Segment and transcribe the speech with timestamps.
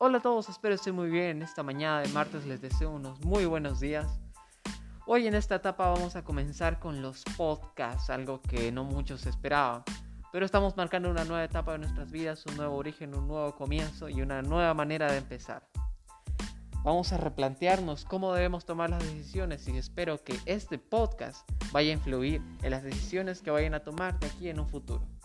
[0.00, 1.42] Hola a todos, espero estén muy bien.
[1.42, 4.20] Esta mañana de martes les deseo unos muy buenos días.
[5.08, 9.82] Hoy en esta etapa vamos a comenzar con los podcasts, algo que no muchos esperaban.
[10.30, 14.08] Pero estamos marcando una nueva etapa de nuestras vidas, un nuevo origen, un nuevo comienzo
[14.08, 15.68] y una nueva manera de empezar.
[16.84, 21.94] Vamos a replantearnos cómo debemos tomar las decisiones y espero que este podcast vaya a
[21.94, 25.17] influir en las decisiones que vayan a tomar de aquí en un futuro.